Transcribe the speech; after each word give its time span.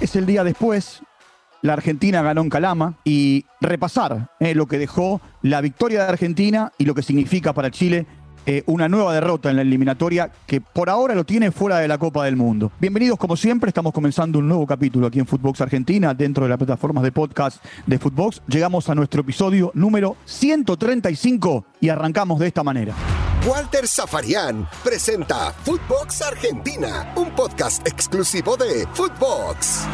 Es 0.00 0.16
el 0.16 0.26
día 0.26 0.42
después, 0.42 1.02
la 1.62 1.74
Argentina 1.74 2.20
ganó 2.20 2.42
en 2.42 2.50
Calama 2.50 2.98
y 3.04 3.46
repasar 3.60 4.28
eh, 4.40 4.54
lo 4.54 4.66
que 4.66 4.78
dejó 4.78 5.20
la 5.40 5.60
victoria 5.60 6.02
de 6.02 6.08
Argentina 6.08 6.72
y 6.78 6.84
lo 6.84 6.94
que 6.94 7.02
significa 7.02 7.52
para 7.52 7.70
Chile 7.70 8.06
eh, 8.44 8.62
una 8.66 8.88
nueva 8.88 9.14
derrota 9.14 9.48
en 9.48 9.56
la 9.56 9.62
eliminatoria 9.62 10.30
que 10.46 10.60
por 10.60 10.90
ahora 10.90 11.14
lo 11.14 11.24
tiene 11.24 11.52
fuera 11.52 11.78
de 11.78 11.88
la 11.88 11.96
Copa 11.96 12.24
del 12.24 12.36
Mundo. 12.36 12.72
Bienvenidos 12.80 13.18
como 13.18 13.36
siempre, 13.36 13.68
estamos 13.68 13.92
comenzando 13.94 14.40
un 14.40 14.48
nuevo 14.48 14.66
capítulo 14.66 15.06
aquí 15.06 15.20
en 15.20 15.26
Footbox 15.26 15.60
Argentina 15.60 16.12
dentro 16.12 16.44
de 16.44 16.50
las 16.50 16.58
plataformas 16.58 17.04
de 17.04 17.12
podcast 17.12 17.64
de 17.86 17.98
Footbox. 17.98 18.42
Llegamos 18.48 18.90
a 18.90 18.94
nuestro 18.94 19.22
episodio 19.22 19.70
número 19.74 20.16
135 20.26 21.64
y 21.80 21.88
arrancamos 21.88 22.40
de 22.40 22.48
esta 22.48 22.62
manera. 22.62 22.94
Walter 23.46 23.86
Zafarian 23.86 24.66
presenta 24.82 25.52
Footbox 25.52 26.22
Argentina, 26.22 27.12
un 27.14 27.30
podcast 27.34 27.86
exclusivo 27.86 28.56
de 28.56 28.86
Footbox. 28.94 29.86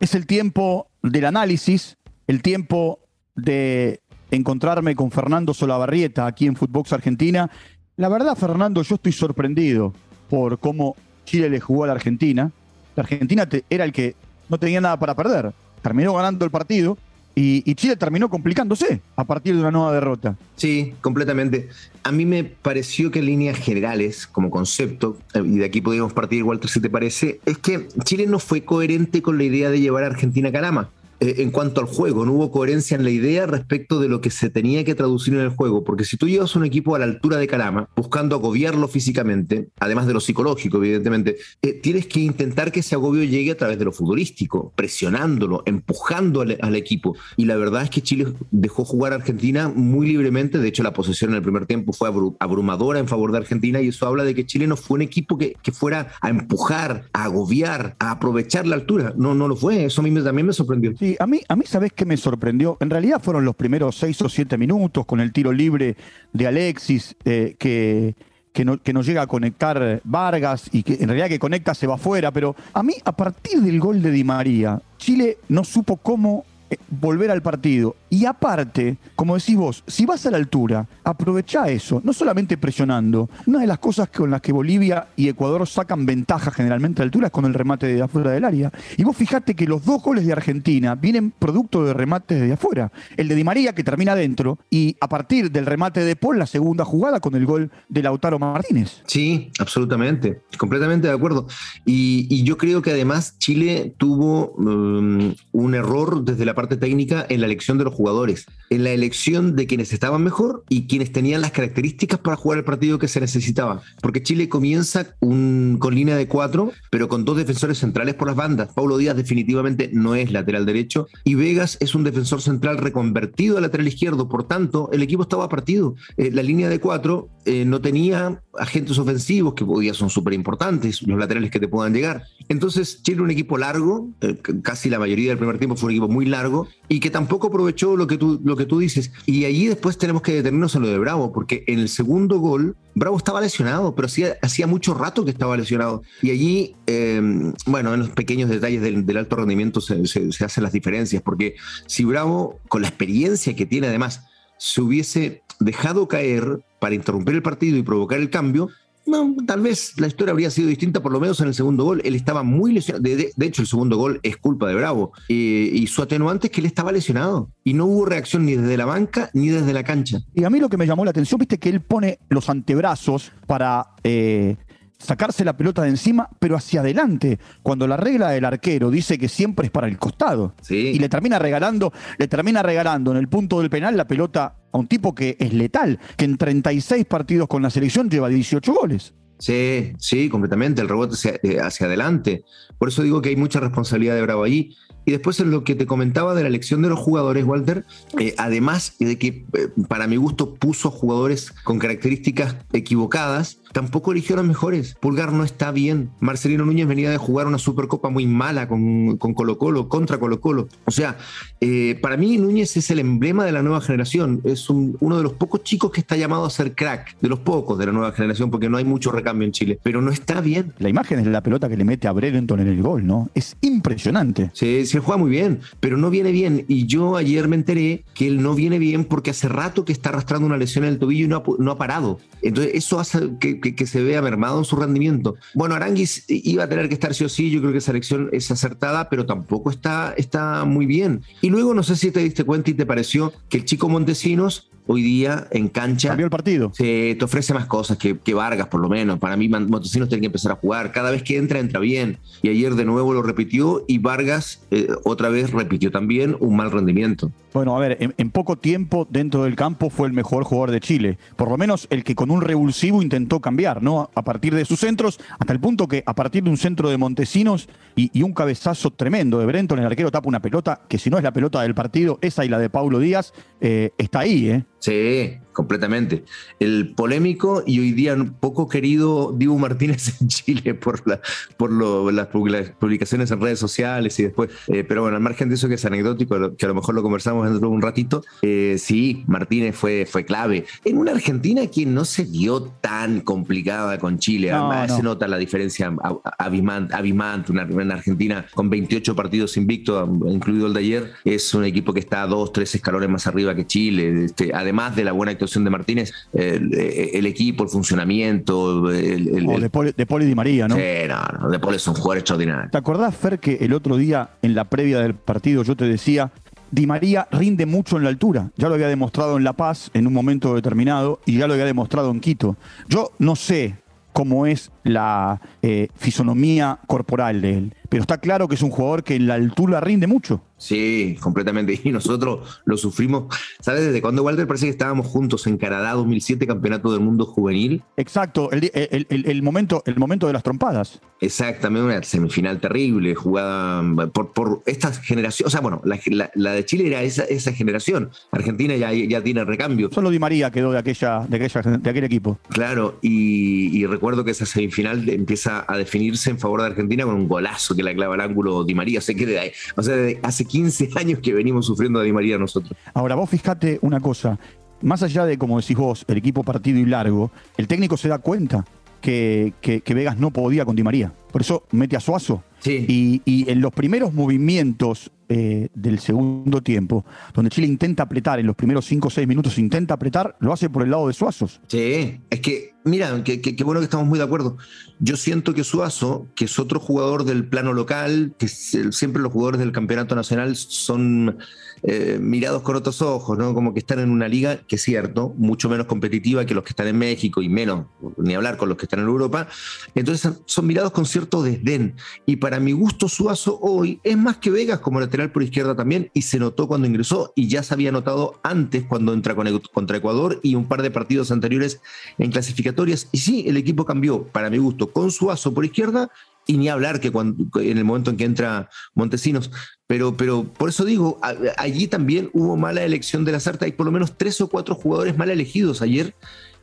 Es 0.00 0.16
el 0.16 0.26
tiempo 0.26 0.88
del 1.02 1.26
análisis, 1.26 1.96
el 2.26 2.42
tiempo 2.42 2.98
de 3.36 4.00
encontrarme 4.32 4.96
con 4.96 5.12
Fernando 5.12 5.54
Solabarrieta 5.54 6.26
aquí 6.26 6.48
en 6.48 6.56
Footbox 6.56 6.94
Argentina. 6.94 7.48
La 7.96 8.08
verdad, 8.08 8.34
Fernando, 8.34 8.82
yo 8.82 8.96
estoy 8.96 9.12
sorprendido 9.12 9.94
por 10.28 10.58
cómo 10.58 10.96
Chile 11.26 11.48
le 11.48 11.60
jugó 11.60 11.84
a 11.84 11.86
la 11.86 11.92
Argentina. 11.92 12.50
La 12.96 13.04
Argentina 13.04 13.48
era 13.68 13.84
el 13.84 13.92
que 13.92 14.16
no 14.48 14.58
tenía 14.58 14.80
nada 14.80 14.98
para 14.98 15.14
perder. 15.14 15.52
Terminó 15.80 16.12
ganando 16.14 16.44
el 16.44 16.50
partido 16.50 16.98
y, 17.40 17.74
Chile 17.74 17.96
terminó 17.96 18.28
complicándose 18.28 19.00
a 19.16 19.24
partir 19.24 19.54
de 19.54 19.60
una 19.60 19.70
nueva 19.70 19.92
derrota. 19.92 20.36
Sí, 20.56 20.94
completamente. 21.00 21.68
A 22.02 22.12
mí 22.12 22.26
me 22.26 22.44
pareció 22.44 23.10
que 23.10 23.20
en 23.20 23.26
líneas 23.26 23.58
generales, 23.58 24.26
como 24.26 24.50
concepto, 24.50 25.16
eh, 25.34 25.42
y 25.44 25.58
de 25.58 25.64
aquí 25.64 25.80
podríamos 25.80 26.12
partir, 26.12 26.42
Walter, 26.42 26.68
si 26.68 26.80
te 26.80 26.90
parece, 26.90 27.40
es 27.46 27.58
que 27.58 27.88
Chile 28.04 28.26
no 28.26 28.38
fue 28.38 28.64
coherente 28.64 29.22
con 29.22 29.38
la 29.38 29.44
idea 29.44 29.70
de 29.70 29.80
llevar 29.80 30.04
a 30.04 30.08
Argentina 30.08 30.50
a 30.50 30.52
Calama. 30.52 30.90
Eh, 31.20 31.42
en 31.42 31.50
cuanto 31.50 31.82
al 31.82 31.86
juego, 31.86 32.24
no 32.24 32.32
hubo 32.32 32.50
coherencia 32.50 32.96
en 32.96 33.04
la 33.04 33.10
idea 33.10 33.46
respecto 33.46 34.00
de 34.00 34.08
lo 34.08 34.22
que 34.22 34.30
se 34.30 34.48
tenía 34.48 34.84
que 34.84 34.94
traducir 34.94 35.34
en 35.34 35.40
el 35.40 35.50
juego, 35.50 35.84
porque 35.84 36.04
si 36.04 36.16
tú 36.16 36.28
llevas 36.28 36.56
un 36.56 36.64
equipo 36.64 36.94
a 36.94 36.98
la 36.98 37.04
altura 37.04 37.36
de 37.36 37.46
Calama, 37.46 37.90
buscando 37.94 38.36
agobiarlo 38.36 38.88
físicamente, 38.88 39.68
además 39.78 40.06
de 40.06 40.14
lo 40.14 40.20
psicológico, 40.20 40.78
evidentemente, 40.78 41.36
eh, 41.60 41.74
tienes 41.74 42.06
que 42.06 42.20
intentar 42.20 42.72
que 42.72 42.80
ese 42.80 42.94
agobio 42.94 43.24
llegue 43.24 43.50
a 43.50 43.56
través 43.56 43.78
de 43.78 43.84
lo 43.84 43.92
futbolístico, 43.92 44.72
presionándolo, 44.74 45.62
empujando 45.66 46.40
al, 46.40 46.74
equipo. 46.74 47.16
Y 47.36 47.44
la 47.44 47.56
verdad 47.56 47.82
es 47.82 47.90
que 47.90 48.00
Chile 48.00 48.32
dejó 48.50 48.84
jugar 48.84 49.12
a 49.12 49.16
Argentina 49.16 49.68
muy 49.68 50.06
libremente, 50.06 50.58
de 50.58 50.68
hecho 50.68 50.82
la 50.82 50.94
posesión 50.94 51.32
en 51.32 51.36
el 51.36 51.42
primer 51.42 51.66
tiempo 51.66 51.92
fue 51.92 52.08
abrumadora 52.38 53.00
en 53.00 53.08
favor 53.08 53.32
de 53.32 53.38
Argentina 53.38 53.80
y 53.82 53.88
eso 53.88 54.06
habla 54.06 54.24
de 54.24 54.34
que 54.34 54.46
Chile 54.46 54.66
no 54.66 54.76
fue 54.76 54.94
un 54.96 55.02
equipo 55.02 55.36
que, 55.36 55.56
fuera 55.72 56.12
a 56.20 56.30
empujar, 56.30 57.04
a 57.12 57.24
agobiar, 57.24 57.96
a 57.98 58.12
aprovechar 58.12 58.66
la 58.66 58.76
altura. 58.76 59.12
No, 59.16 59.34
no 59.34 59.48
lo 59.48 59.56
fue, 59.56 59.84
eso 59.84 60.00
a 60.00 60.04
mí 60.04 60.14
también 60.22 60.46
me 60.46 60.52
sorprendió 60.52 60.94
a 61.18 61.26
mí, 61.26 61.40
a 61.48 61.56
mí 61.56 61.64
¿sabés 61.66 61.92
qué 61.92 62.04
me 62.04 62.16
sorprendió? 62.16 62.76
En 62.80 62.90
realidad 62.90 63.20
fueron 63.22 63.44
los 63.44 63.56
primeros 63.56 63.96
seis 63.96 64.20
o 64.22 64.28
siete 64.28 64.56
minutos 64.58 65.06
con 65.06 65.20
el 65.20 65.32
tiro 65.32 65.52
libre 65.52 65.96
de 66.32 66.46
Alexis, 66.46 67.16
eh, 67.24 67.54
que, 67.58 68.14
que, 68.52 68.64
no, 68.64 68.78
que 68.78 68.92
nos 68.92 69.06
llega 69.06 69.22
a 69.22 69.26
conectar 69.26 70.00
Vargas 70.04 70.68
y 70.72 70.82
que 70.82 70.94
en 70.94 71.08
realidad 71.08 71.28
que 71.28 71.38
conecta 71.38 71.74
se 71.74 71.86
va 71.86 71.94
afuera, 71.94 72.30
pero 72.30 72.54
a 72.72 72.82
mí 72.82 72.94
a 73.04 73.12
partir 73.12 73.60
del 73.60 73.80
gol 73.80 74.02
de 74.02 74.10
Di 74.10 74.24
María, 74.24 74.80
Chile 74.98 75.38
no 75.48 75.64
supo 75.64 75.96
cómo 75.96 76.44
volver 76.88 77.30
al 77.30 77.42
partido. 77.42 77.96
Y 78.08 78.26
aparte, 78.26 78.98
como 79.16 79.36
decís 79.36 79.56
vos, 79.56 79.84
si 79.86 80.06
vas 80.06 80.26
a 80.26 80.30
la 80.30 80.36
altura, 80.36 80.86
aprovecha 81.04 81.68
eso, 81.68 82.00
no 82.04 82.12
solamente 82.12 82.56
presionando. 82.56 83.28
Una 83.46 83.60
de 83.60 83.66
las 83.66 83.78
cosas 83.78 84.08
con 84.08 84.30
las 84.30 84.40
que 84.40 84.52
Bolivia 84.52 85.08
y 85.16 85.28
Ecuador 85.28 85.66
sacan 85.66 86.06
ventaja 86.06 86.50
generalmente 86.50 87.02
a 87.02 87.04
la 87.04 87.06
altura 87.06 87.26
es 87.28 87.32
con 87.32 87.44
el 87.44 87.54
remate 87.54 87.86
de 87.86 88.02
afuera 88.02 88.30
del 88.30 88.44
área. 88.44 88.72
Y 88.96 89.04
vos 89.04 89.16
fijate 89.16 89.54
que 89.54 89.66
los 89.66 89.84
dos 89.84 90.02
goles 90.02 90.26
de 90.26 90.32
Argentina 90.32 90.94
vienen 90.94 91.30
producto 91.30 91.84
de 91.84 91.94
remates 91.94 92.40
de 92.40 92.52
afuera. 92.52 92.92
El 93.16 93.28
de 93.28 93.34
Di 93.34 93.44
María, 93.44 93.74
que 93.74 93.84
termina 93.84 94.12
adentro, 94.12 94.58
y 94.70 94.96
a 95.00 95.08
partir 95.08 95.50
del 95.50 95.66
remate 95.66 96.04
de 96.04 96.16
Paul, 96.16 96.38
la 96.38 96.46
segunda 96.46 96.84
jugada 96.84 97.20
con 97.20 97.34
el 97.34 97.46
gol 97.46 97.70
de 97.88 98.02
Lautaro 98.02 98.38
Martínez. 98.38 99.02
Sí, 99.06 99.50
absolutamente, 99.58 100.42
completamente 100.58 101.08
de 101.08 101.14
acuerdo. 101.14 101.46
Y, 101.84 102.40
yo 102.44 102.56
creo 102.56 102.80
que 102.80 102.90
además 102.90 103.36
Chile 103.38 103.94
tuvo 103.98 104.52
um, 104.52 105.34
un 105.52 105.74
error 105.74 106.24
desde 106.24 106.46
la 106.46 106.54
parte 106.60 106.76
técnica 106.76 107.24
en 107.30 107.40
la 107.40 107.46
elección 107.46 107.78
de 107.78 107.84
los 107.84 107.94
jugadores, 107.94 108.44
en 108.68 108.84
la 108.84 108.90
elección 108.90 109.56
de 109.56 109.66
quienes 109.66 109.94
estaban 109.94 110.22
mejor 110.22 110.62
y 110.68 110.86
quienes 110.86 111.10
tenían 111.10 111.40
las 111.40 111.52
características 111.52 112.18
para 112.20 112.36
jugar 112.36 112.58
el 112.58 112.64
partido 112.64 112.98
que 112.98 113.08
se 113.08 113.18
necesitaba. 113.18 113.80
Porque 114.02 114.22
Chile 114.22 114.50
comienza 114.50 115.16
con 115.20 115.94
línea 115.94 116.16
de 116.16 116.28
cuatro, 116.28 116.70
pero 116.90 117.08
con 117.08 117.24
dos 117.24 117.38
defensores 117.38 117.78
centrales 117.78 118.14
por 118.14 118.28
las 118.28 118.36
bandas. 118.36 118.68
Paulo 118.74 118.98
Díaz 118.98 119.16
definitivamente 119.16 119.88
no 119.94 120.14
es 120.14 120.32
lateral 120.32 120.66
derecho 120.66 121.08
y 121.24 121.34
Vegas 121.34 121.78
es 121.80 121.94
un 121.94 122.04
defensor 122.04 122.42
central 122.42 122.76
reconvertido 122.76 123.56
a 123.56 123.62
lateral 123.62 123.88
izquierdo. 123.88 124.28
Por 124.28 124.46
tanto, 124.46 124.90
el 124.92 125.02
equipo 125.02 125.22
estaba 125.22 125.48
partido. 125.48 125.94
Eh, 126.18 126.30
la 126.30 126.42
línea 126.42 126.68
de 126.68 126.78
cuatro 126.78 127.30
eh, 127.46 127.64
no 127.64 127.80
tenía 127.80 128.42
agentes 128.58 128.98
ofensivos 128.98 129.54
que 129.54 129.64
hoy 129.64 129.86
día 129.86 129.94
son 129.94 130.10
súper 130.10 130.34
importantes, 130.34 131.00
los 131.02 131.18
laterales 131.18 131.50
que 131.50 131.58
te 131.58 131.68
puedan 131.68 131.94
llegar. 131.94 132.24
Entonces, 132.50 133.02
Chile 133.02 133.22
un 133.22 133.30
equipo 133.30 133.56
largo, 133.56 134.10
eh, 134.20 134.36
casi 134.62 134.90
la 134.90 134.98
mayoría 134.98 135.30
del 135.30 135.38
primer 135.38 135.58
tiempo 135.58 135.76
fue 135.76 135.86
un 135.86 135.92
equipo 135.92 136.08
muy 136.08 136.26
largo 136.26 136.49
y 136.88 137.00
que 137.00 137.10
tampoco 137.10 137.48
aprovechó 137.48 137.96
lo 137.96 138.06
que 138.06 138.16
tú, 138.16 138.40
lo 138.44 138.56
que 138.56 138.66
tú 138.66 138.78
dices. 138.78 139.12
Y 139.26 139.44
allí 139.44 139.66
después 139.66 139.98
tenemos 139.98 140.22
que 140.22 140.32
detenernos 140.32 140.74
en 140.74 140.82
lo 140.82 140.88
de 140.88 140.98
Bravo, 140.98 141.32
porque 141.32 141.64
en 141.66 141.78
el 141.78 141.88
segundo 141.88 142.38
gol, 142.38 142.76
Bravo 142.94 143.16
estaba 143.16 143.40
lesionado, 143.40 143.94
pero 143.94 144.06
hacía, 144.06 144.36
hacía 144.42 144.66
mucho 144.66 144.94
rato 144.94 145.24
que 145.24 145.30
estaba 145.30 145.56
lesionado. 145.56 146.02
Y 146.22 146.30
allí, 146.30 146.76
em, 146.86 147.52
bueno, 147.66 147.94
en 147.94 148.00
los 148.00 148.10
pequeños 148.10 148.50
detalles 148.50 148.82
del, 148.82 149.16
alto 149.16 149.36
rendimiento 149.36 149.80
se, 149.80 150.06
se 150.06 150.44
hacen 150.44 150.64
las 150.64 150.72
diferencias, 150.72 151.22
porque 151.22 151.54
si 151.86 152.04
Bravo, 152.04 152.58
con 152.68 152.82
la 152.82 152.88
experiencia 152.88 153.54
que 153.54 153.66
tiene 153.66 153.86
además, 153.86 154.22
se 154.58 154.82
hubiese 154.82 155.42
dejado 155.58 156.08
caer 156.08 156.64
para 156.80 156.94
interrumpir 156.94 157.34
el 157.34 157.42
partido 157.42 157.76
y 157.76 157.82
provocar 157.82 158.18
el 158.18 158.30
cambio, 158.30 158.68
no, 159.06 159.34
tal 159.46 159.60
vez 159.60 159.94
la 159.98 160.06
historia 160.06 160.32
habría 160.32 160.50
sido 160.50 160.68
distinta, 160.68 161.02
por 161.02 161.12
lo 161.12 161.20
menos 161.20 161.40
en 161.40 161.48
el 161.48 161.54
segundo 161.54 161.84
gol. 161.84 162.00
Él 162.04 162.14
estaba 162.14 162.42
muy 162.42 162.72
lesionado. 162.72 163.02
De, 163.02 163.32
hecho, 163.40 163.62
el 163.62 163.68
segundo 163.68 163.96
gol 163.96 164.20
es 164.22 164.36
culpa 164.36 164.68
de 164.68 164.74
Bravo. 164.74 165.12
y 165.28 165.86
su 165.86 166.02
atenuante 166.02 166.46
es 166.46 166.52
que 166.52 166.60
él 166.60 166.66
estaba 166.66 166.92
lesionado. 166.92 167.50
Y 167.64 167.74
no 167.74 167.86
hubo 167.86 168.06
reacción 168.06 168.46
ni 168.46 168.56
desde 168.56 168.76
la 168.76 168.84
banca 168.84 169.30
ni 169.32 169.48
desde 169.48 169.72
la 169.72 169.84
cancha. 169.84 170.20
Y 170.34 170.44
a 170.44 170.50
mí 170.50 170.60
lo 170.60 170.68
que 170.68 170.76
me 170.76 170.86
llamó 170.86 171.04
la 171.04 171.10
atención, 171.10 171.38
viste 171.38 171.58
que 171.58 171.68
él 171.68 171.80
pone 171.80 172.18
los 172.28 172.48
antebrazos 172.48 173.32
para 173.46 173.94
eh, 174.04 174.56
sacarse 175.00 175.44
la 175.44 175.56
pelota 175.56 175.82
de 175.82 175.88
encima, 175.88 176.28
pero 176.38 176.56
hacia 176.56 176.80
adelante, 176.80 177.38
cuando 177.62 177.86
la 177.88 177.96
regla 177.96 178.30
del 178.30 178.44
arquero 178.44 178.90
dice 178.90 179.18
que 179.18 179.28
siempre 179.28 179.66
es 179.66 179.72
para 179.72 179.88
el 179.88 179.98
costado. 179.98 180.54
Y 180.68 180.98
le 180.98 181.08
termina 181.08 181.38
regalando, 181.38 181.92
le 182.18 182.28
termina 182.28 182.62
regalando 182.62 183.10
en 183.10 183.16
el 183.16 183.28
punto 183.28 183.60
del 183.60 183.70
penal 183.70 183.96
la 183.96 184.06
pelota 184.06 184.56
a 184.72 184.78
un 184.78 184.86
tipo 184.86 185.14
que 185.14 185.36
es 185.40 185.52
letal, 185.52 185.98
que 186.16 186.26
en 186.26 186.36
36 186.36 187.06
partidos 187.06 187.48
con 187.48 187.62
la 187.62 187.70
selección 187.70 188.08
lleva 188.08 188.28
18 188.28 188.72
goles. 188.72 189.14
Sí, 189.38 189.94
sí, 189.98 190.28
completamente, 190.28 190.82
el 190.82 190.88
rebote 190.88 191.14
hacia, 191.14 191.40
eh, 191.42 191.58
hacia, 191.60 191.86
adelante. 191.86 192.44
Por 192.78 192.88
eso 192.88 193.02
digo 193.02 193.22
que 193.22 193.30
hay 193.30 193.36
mucha 193.36 193.58
responsabilidad 193.58 194.14
de 194.14 194.22
Bravo 194.22 194.44
allí. 194.44 194.76
Y 195.06 195.12
después 195.12 195.40
en 195.40 195.50
lo 195.50 195.64
que 195.64 195.74
te 195.74 195.86
comentaba 195.86 196.34
de 196.34 196.42
la 196.42 196.48
elección 196.48 196.82
de 196.82 196.90
los 196.90 196.98
jugadores, 196.98 197.44
Walter, 197.44 197.86
eh, 198.18 198.34
además 198.36 198.96
de 199.00 199.18
que 199.18 199.46
eh, 199.54 199.68
para 199.88 200.06
mi 200.06 200.16
gusto 200.16 200.54
puso 200.54 200.90
jugadores 200.90 201.52
con 201.64 201.78
características 201.78 202.56
equivocadas, 202.74 203.60
tampoco 203.72 204.12
eligió 204.12 204.36
los 204.36 204.46
mejores. 204.46 204.96
Pulgar 205.00 205.32
no 205.32 205.44
está 205.44 205.70
bien. 205.72 206.10
Marcelino 206.20 206.64
Núñez 206.64 206.86
venía 206.86 207.10
de 207.10 207.16
jugar 207.18 207.46
una 207.46 207.58
Supercopa 207.58 208.10
muy 208.10 208.26
mala 208.26 208.68
con, 208.68 209.16
con 209.18 209.34
Colo 209.34 209.58
Colo, 209.58 209.88
contra 209.88 210.18
Colo 210.18 210.40
Colo. 210.40 210.68
O 210.84 210.90
sea, 210.90 211.16
eh, 211.60 211.98
para 212.00 212.16
mí 212.16 212.36
Núñez 212.38 212.76
es 212.76 212.90
el 212.90 212.98
emblema 212.98 213.44
de 213.44 213.52
la 213.52 213.62
nueva 213.62 213.80
generación. 213.80 214.40
Es 214.44 214.68
uno 214.70 215.16
de 215.16 215.22
los 215.22 215.34
pocos 215.34 215.62
chicos 215.62 215.90
que 215.90 216.00
está 216.00 216.16
llamado 216.16 216.44
a 216.44 216.50
ser 216.50 216.74
crack, 216.74 217.16
de 217.20 217.28
los 217.28 217.40
pocos 217.40 217.78
de 217.78 217.86
la 217.86 217.92
nueva 217.92 218.12
generación, 218.12 218.50
porque 218.50 218.68
no 218.68 218.76
hay 218.76 218.84
mucho 218.84 219.12
recambio 219.12 219.46
en 219.46 219.52
Chile. 219.52 219.78
Pero 219.82 220.02
no 220.02 220.10
está 220.10 220.40
bien. 220.40 220.72
La 220.78 220.88
imagen 220.88 221.18
es 221.18 221.26
la 221.26 221.42
pelota 221.42 221.68
que 221.68 221.76
le 221.76 221.84
mete 221.84 222.08
a 222.08 222.12
Bredenton 222.12 222.60
en 222.60 222.68
el 222.68 222.82
gol, 222.82 223.06
¿no? 223.06 223.30
Es 223.34 223.56
impresionante. 223.60 224.50
Sí, 224.54 224.86
sí, 224.86 224.98
juega 224.98 225.18
muy 225.18 225.30
bien, 225.30 225.60
pero 225.80 225.96
no 225.96 226.10
viene 226.10 226.32
bien. 226.32 226.64
Y 226.68 226.86
yo 226.86 227.16
ayer 227.16 227.48
me 227.48 227.56
enteré 227.56 228.04
que 228.14 228.26
él 228.26 228.42
no 228.42 228.54
viene 228.54 228.78
bien 228.78 229.04
porque 229.04 229.30
hace 229.30 229.48
rato 229.48 229.84
que 229.84 229.92
está 229.92 230.10
arrastrando 230.10 230.46
una 230.46 230.56
lesión 230.56 230.84
en 230.84 230.90
el 230.90 230.98
tobillo 230.98 231.24
y 231.24 231.28
no 231.28 231.36
ha, 231.36 231.42
no 231.58 231.70
ha 231.70 231.78
parado. 231.78 232.18
Entonces, 232.42 232.72
eso 232.74 232.98
hace 232.98 233.30
que 233.38 233.59
que, 233.60 233.86
se 233.86 234.02
vea 234.02 234.22
mermado 234.22 234.58
en 234.58 234.64
su 234.64 234.76
rendimiento. 234.76 235.36
Bueno, 235.54 235.74
Aranguis 235.74 236.24
iba 236.28 236.64
a 236.64 236.68
tener 236.68 236.88
que 236.88 236.94
estar 236.94 237.14
sí 237.14 237.24
o 237.24 237.28
sí, 237.28 237.50
yo 237.50 237.60
creo 237.60 237.72
que 237.72 237.78
esa 237.78 237.90
elección 237.90 238.28
es 238.32 238.50
acertada, 238.50 239.08
pero 239.08 239.26
tampoco 239.26 239.70
está, 239.70 240.14
está 240.16 240.64
muy 240.64 240.86
bien. 240.86 241.22
Y 241.40 241.50
luego 241.50 241.74
no 241.74 241.82
sé 241.82 241.96
si 241.96 242.10
te 242.10 242.20
diste 242.20 242.44
cuenta 242.44 242.70
y 242.70 242.74
te 242.74 242.86
pareció 242.86 243.32
que 243.48 243.58
el 243.58 243.64
chico 243.64 243.88
Montesinos 243.88 244.70
hoy 244.86 245.02
día 245.02 245.46
en 245.52 245.68
cancha. 245.68 246.08
Cambió 246.08 246.26
el 246.26 246.30
partido. 246.30 246.72
Se 246.74 247.14
te 247.16 247.24
ofrece 247.24 247.54
más 247.54 247.66
cosas 247.66 247.96
que, 247.96 248.18
que, 248.18 248.34
Vargas, 248.34 248.66
por 248.66 248.80
lo 248.80 248.88
menos. 248.88 249.18
Para 249.18 249.36
mí, 249.36 249.48
Montesinos 249.48 250.08
tiene 250.08 250.20
que 250.20 250.26
empezar 250.26 250.52
a 250.52 250.56
jugar. 250.56 250.90
Cada 250.90 251.10
vez 251.10 251.22
que 251.22 251.36
entra, 251.36 251.60
entra 251.60 251.78
bien. 251.78 252.18
Y 252.42 252.48
ayer 252.48 252.74
de 252.74 252.84
nuevo 252.84 253.12
lo 253.14 253.22
repitió 253.22 253.84
y 253.86 253.98
Vargas 253.98 254.62
eh, 254.70 254.88
otra 255.04 255.28
vez 255.28 255.52
repitió 255.52 255.90
también 255.92 256.36
un 256.40 256.56
mal 256.56 256.72
rendimiento. 256.72 257.30
Bueno, 257.52 257.76
a 257.76 257.80
ver, 257.80 257.98
en, 258.00 258.30
poco 258.30 258.56
tiempo 258.56 259.08
dentro 259.10 259.42
del 259.44 259.56
campo 259.56 259.90
fue 259.90 260.06
el 260.06 260.12
mejor 260.12 260.44
jugador 260.44 260.70
de 260.70 260.80
Chile. 260.80 261.18
Por 261.36 261.50
lo 261.50 261.56
menos 261.56 261.88
el 261.90 262.04
que 262.04 262.14
con 262.14 262.30
un 262.30 262.42
revulsivo 262.42 263.02
intentó 263.02 263.40
cambiar 263.40 263.49
cambiar, 263.50 263.82
¿no? 263.82 264.10
A 264.14 264.22
partir 264.22 264.54
de 264.54 264.64
sus 264.64 264.78
centros, 264.78 265.18
hasta 265.38 265.52
el 265.52 265.58
punto 265.58 265.88
que 265.88 266.04
a 266.06 266.14
partir 266.14 266.44
de 266.44 266.50
un 266.50 266.56
centro 266.56 266.88
de 266.88 266.96
Montesinos 266.96 267.68
y, 267.96 268.22
un 268.22 268.32
cabezazo 268.32 268.90
tremendo 268.90 269.40
de 269.40 269.46
Brenton, 269.46 269.80
el 269.80 269.86
arquero 269.86 270.12
tapa 270.12 270.28
una 270.28 270.40
pelota 270.40 270.82
que 270.88 270.98
si 270.98 271.10
no 271.10 271.18
es 271.18 271.24
la 271.24 271.32
pelota 271.32 271.62
del 271.62 271.74
partido, 271.74 272.18
esa 272.22 272.44
y 272.44 272.48
la 272.48 272.58
de 272.58 272.70
Paulo 272.70 273.00
Díaz, 273.00 273.32
eh, 273.60 273.90
está 273.98 274.20
ahí, 274.20 274.50
¿eh? 274.50 274.64
Sí, 274.78 275.38
completamente. 275.60 276.24
El 276.58 276.94
polémico 276.94 277.62
y 277.66 277.80
hoy 277.80 277.92
día 277.92 278.16
poco 278.40 278.66
querido 278.66 279.34
Dibu 279.36 279.58
Martínez 279.58 280.14
en 280.22 280.28
Chile 280.28 280.72
por, 280.72 281.06
la, 281.06 281.20
por 281.58 281.70
las 282.10 282.28
publicaciones 282.28 283.30
en 283.30 283.40
redes 283.42 283.58
sociales 283.58 284.18
y 284.18 284.22
después, 284.22 284.48
eh, 284.68 284.84
pero 284.88 285.02
bueno, 285.02 285.18
al 285.18 285.22
margen 285.22 285.50
de 285.50 285.56
eso 285.56 285.68
que 285.68 285.74
es 285.74 285.84
anecdótico, 285.84 286.56
que 286.56 286.64
a 286.64 286.68
lo 286.68 286.74
mejor 286.74 286.94
lo 286.94 287.02
conversamos 287.02 287.44
dentro 287.44 287.68
de 287.68 287.74
un 287.74 287.82
ratito, 287.82 288.22
eh, 288.40 288.76
sí, 288.78 289.22
Martínez 289.26 289.76
fue, 289.76 290.06
fue 290.10 290.24
clave. 290.24 290.64
En 290.82 290.96
una 290.96 291.12
Argentina 291.12 291.66
que 291.66 291.84
no 291.84 292.06
se 292.06 292.24
dio 292.24 292.62
tan 292.62 293.20
complicada 293.20 293.98
con 293.98 294.18
Chile, 294.18 294.52
además 294.52 294.96
se 294.96 295.02
nota 295.02 295.28
la 295.28 295.36
diferencia 295.36 295.94
abismante, 296.38 297.52
una, 297.52 297.66
una, 297.66 297.96
Argentina 297.96 298.46
con 298.54 298.70
28 298.70 299.14
partidos 299.14 299.58
invictos, 299.58 300.08
incluido 300.26 300.68
el 300.68 300.72
de 300.72 300.80
ayer, 300.80 301.12
es 301.22 301.52
un 301.52 301.64
equipo 301.64 301.92
que 301.92 302.00
está 302.00 302.26
dos, 302.26 302.50
tres 302.50 302.74
escalones 302.74 303.10
más 303.10 303.26
arriba 303.26 303.54
que 303.54 303.66
Chile, 303.66 304.24
este, 304.24 304.52
además 304.54 304.96
de 304.96 305.04
la 305.04 305.12
buena 305.12 305.32
actuación 305.32 305.49
de 305.58 305.70
Martínez, 305.70 306.12
el, 306.32 307.26
equipo, 307.26 307.64
el 307.64 307.70
funcionamiento. 307.70 308.90
El, 308.90 309.46
de, 309.46 309.70
Poli, 309.70 309.92
de 309.92 310.26
Di 310.26 310.34
María, 310.34 310.68
¿no? 310.68 310.76
Sí, 310.76 310.82
no, 311.08 311.50
De 311.50 311.58
Poli 311.58 311.76
es 311.76 311.86
un 311.86 311.94
jugador 311.94 312.18
extraordinario. 312.18 312.70
¿Te 312.70 312.78
acordás, 312.78 313.16
Fer, 313.16 313.38
que 313.38 313.58
el 313.60 313.72
otro 313.72 313.96
día, 313.96 314.30
en 314.42 314.54
la 314.54 314.64
previa 314.64 315.00
del 315.00 315.14
partido, 315.14 315.62
yo 315.62 315.76
te 315.76 315.84
decía, 315.84 316.32
Di 316.70 316.86
María 316.86 317.26
rinde 317.32 317.66
mucho 317.66 317.96
en 317.96 318.04
la 318.04 318.10
altura. 318.10 318.50
Ya 318.56 318.68
lo 318.68 318.74
había 318.74 318.88
demostrado 318.88 319.36
en 319.36 319.44
La 319.44 319.54
Paz 319.54 319.90
en 319.92 320.06
un 320.06 320.12
momento 320.12 320.54
determinado 320.54 321.20
y 321.26 321.38
ya 321.38 321.46
lo 321.46 321.54
había 321.54 321.66
demostrado 321.66 322.10
en 322.10 322.20
Quito. 322.20 322.56
Yo 322.88 323.10
no 323.18 323.34
sé 323.34 323.76
cómo 324.12 324.46
es 324.46 324.70
la 324.84 325.40
eh, 325.62 325.88
fisonomía 325.96 326.78
corporal 326.86 327.40
de 327.40 327.54
él, 327.54 327.74
pero 327.88 328.02
está 328.02 328.18
claro 328.18 328.48
que 328.48 328.54
es 328.54 328.62
un 328.62 328.70
jugador 328.70 329.02
que 329.02 329.16
en 329.16 329.26
la 329.26 329.34
altura 329.34 329.80
rinde 329.80 330.06
mucho. 330.06 330.42
Sí, 330.60 331.16
completamente. 331.20 331.80
Y 331.90 331.92
nosotros 331.92 332.60
lo 332.66 332.76
sufrimos. 332.76 333.34
¿Sabes 333.60 333.86
desde 333.86 334.02
cuándo, 334.02 334.22
Walter? 334.22 334.46
Parece 334.46 334.66
que 334.66 334.70
estábamos 334.70 335.06
juntos 335.06 335.46
en 335.46 335.56
Canadá 335.56 335.92
2007, 335.94 336.46
Campeonato 336.46 336.92
del 336.92 337.00
Mundo 337.00 337.24
Juvenil. 337.24 337.82
Exacto, 337.96 338.50
el, 338.52 339.42
momento, 339.42 339.82
el 339.86 339.96
momento 339.96 340.26
de 340.26 340.34
las 340.34 340.42
trompadas. 340.42 341.00
Exactamente, 341.20 341.86
una 341.86 342.02
semifinal 342.02 342.60
terrible, 342.60 343.14
jugada 343.14 343.82
por, 344.12 344.32
por 344.32 344.62
esta 344.66 344.92
generación. 344.92 345.46
O 345.46 345.50
sea, 345.50 345.60
bueno, 345.60 345.80
la, 345.84 346.52
de 346.52 346.64
Chile 346.66 346.88
era 346.88 347.02
esa, 347.02 347.24
esa 347.24 347.52
generación. 347.52 348.10
Argentina 348.30 348.76
ya, 348.76 348.92
ya 348.92 349.22
tiene 349.22 349.44
recambio. 349.44 349.90
Solo 349.92 350.10
Di 350.10 350.18
María 350.18 350.50
quedó 350.50 350.72
de, 350.72 350.78
aquella, 350.78 351.26
de, 351.28 351.36
aquella, 351.36 351.62
de 351.78 351.90
aquel 351.90 352.04
equipo. 352.04 352.38
Claro, 352.50 352.98
y, 353.00 353.76
y 353.76 353.86
recuerdo 353.86 354.24
que 354.24 354.32
esa 354.32 354.44
semifinal 354.44 355.08
empieza 355.08 355.64
a 355.66 355.76
definirse 355.78 356.30
en 356.30 356.38
favor 356.38 356.60
de 356.60 356.66
Argentina 356.66 357.04
con 357.04 357.14
un 357.14 357.28
golazo 357.28 357.74
que 357.74 357.82
la 357.82 357.94
clava 357.94 358.14
al 358.14 358.20
ángulo 358.20 358.64
Di 358.64 358.74
María. 358.74 359.00
Se 359.00 359.14
queda 359.14 359.42
ahí. 359.42 359.52
O 359.76 359.82
sea, 359.82 359.96
hace 360.22 360.44
15 360.50 360.90
años 360.96 361.20
que 361.20 361.32
venimos 361.32 361.66
sufriendo 361.66 362.00
a 362.00 362.02
Di 362.02 362.12
María 362.12 362.36
nosotros. 362.38 362.76
Ahora, 362.92 363.14
vos 363.14 363.30
fijate 363.30 363.78
una 363.82 364.00
cosa. 364.00 364.38
Más 364.82 365.02
allá 365.02 365.24
de, 365.24 365.38
como 365.38 365.60
decís 365.60 365.76
vos, 365.76 366.04
el 366.08 366.16
equipo 366.16 366.42
partido 366.42 366.78
y 366.78 366.86
largo, 366.86 367.30
el 367.56 367.68
técnico 367.68 367.96
se 367.96 368.08
da 368.08 368.18
cuenta 368.18 368.64
que, 369.00 369.52
que, 369.60 369.94
Vegas 369.94 370.18
no 370.18 370.30
podía 370.32 370.64
con 370.64 370.74
Di 370.74 370.82
María. 370.82 371.12
Por 371.30 371.42
eso 371.42 371.64
mete 371.70 371.96
a 371.96 372.00
Suazo. 372.00 372.42
Y, 372.64 373.22
y, 373.24 373.50
en 373.50 373.60
los 373.60 373.72
primeros 373.72 374.12
movimientos 374.12 375.10
eh, 375.28 375.68
del 375.74 376.00
segundo 376.00 376.60
tiempo, 376.60 377.04
donde 377.32 377.50
Chile 377.50 377.66
intenta 377.66 378.02
apretar, 378.02 378.40
en 378.40 378.46
los 378.46 378.56
primeros 378.56 378.84
5 378.86 379.08
o 379.08 379.10
6 379.10 379.28
minutos 379.28 379.58
intenta 379.58 379.94
apretar, 379.94 380.36
lo 380.40 380.52
hace 380.52 380.68
por 380.68 380.82
el 380.82 380.90
lado 380.90 381.06
de 381.08 381.14
Suazos. 381.14 381.60
Sí, 381.68 382.20
es 382.28 382.40
que, 382.40 382.74
mira, 382.84 383.22
qué 383.22 383.64
bueno 383.64 383.80
que 383.80 383.84
estamos 383.84 384.06
muy 384.06 384.18
de 384.18 384.24
acuerdo. 384.24 384.56
Yo 384.98 385.16
siento 385.16 385.54
que 385.54 385.64
Suazo, 385.64 386.26
que 386.34 386.46
es 386.46 386.58
otro 386.58 386.80
jugador 386.80 387.24
del 387.24 387.46
plano 387.46 387.72
local, 387.72 388.34
que 388.38 388.48
siempre 388.48 389.22
los 389.22 389.32
jugadores 389.32 389.60
del 389.60 389.72
campeonato 389.72 390.14
nacional 390.14 390.56
son 390.56 391.38
eh, 391.82 392.18
mirados 392.20 392.60
con 392.60 392.76
otros 392.76 393.00
ojos, 393.00 393.38
¿no? 393.38 393.54
Como 393.54 393.72
que 393.72 393.78
están 393.78 394.00
en 394.00 394.10
una 394.10 394.28
liga 394.28 394.58
que 394.66 394.76
es 394.76 394.82
cierto, 394.82 395.32
mucho 395.38 395.70
menos 395.70 395.86
competitiva 395.86 396.44
que 396.44 396.52
los 396.52 396.62
que 396.62 396.70
están 396.70 396.88
en 396.88 396.98
México 396.98 397.40
y 397.40 397.48
menos, 397.48 397.86
ni 398.18 398.34
hablar 398.34 398.58
con 398.58 398.68
los 398.68 398.76
que 398.76 398.84
están 398.84 399.00
en 399.00 399.06
Europa. 399.06 399.48
Entonces 399.94 400.30
son 400.44 400.66
mirados 400.66 400.92
con 400.92 401.06
cierto 401.06 401.42
desdén. 401.42 401.94
Y 402.26 402.36
para 402.36 402.49
mi 402.58 402.72
gusto, 402.72 403.08
Suazo 403.08 403.58
hoy 403.60 404.00
es 404.02 404.16
más 404.16 404.38
que 404.38 404.50
Vegas 404.50 404.80
como 404.80 404.98
lateral 404.98 405.30
por 405.30 405.42
izquierda 405.42 405.76
también, 405.76 406.10
y 406.14 406.22
se 406.22 406.38
notó 406.38 406.66
cuando 406.66 406.88
ingresó, 406.88 407.32
y 407.36 407.46
ya 407.48 407.62
se 407.62 407.74
había 407.74 407.92
notado 407.92 408.40
antes 408.42 408.84
cuando 408.84 409.12
entra 409.12 409.36
contra 409.72 409.98
Ecuador 409.98 410.40
y 410.42 410.54
un 410.56 410.66
par 410.66 410.82
de 410.82 410.90
partidos 410.90 411.30
anteriores 411.30 411.80
en 412.18 412.32
clasificatorias. 412.32 413.08
Y 413.12 413.18
sí, 413.18 413.44
el 413.46 413.56
equipo 413.56 413.84
cambió, 413.84 414.24
para 414.24 414.50
mi 414.50 414.58
gusto, 414.58 414.90
con 414.90 415.12
Suazo 415.12 415.54
por 415.54 415.64
izquierda 415.64 416.10
y 416.50 416.58
ni 416.58 416.68
hablar 416.68 416.98
que 416.98 417.12
cuando, 417.12 417.60
en 417.60 417.78
el 417.78 417.84
momento 417.84 418.10
en 418.10 418.16
que 418.16 418.24
entra 418.24 418.68
Montesinos. 418.94 419.52
Pero, 419.86 420.16
pero 420.16 420.42
por 420.42 420.68
eso 420.68 420.84
digo, 420.84 421.20
allí 421.56 421.86
también 421.86 422.28
hubo 422.32 422.56
mala 422.56 422.82
elección 422.82 423.24
de 423.24 423.30
la 423.30 423.38
Sarta. 423.38 423.66
Hay 423.66 423.72
por 423.72 423.86
lo 423.86 423.92
menos 423.92 424.18
tres 424.18 424.40
o 424.40 424.48
cuatro 424.48 424.74
jugadores 424.74 425.16
mal 425.16 425.30
elegidos 425.30 425.80
ayer. 425.80 426.12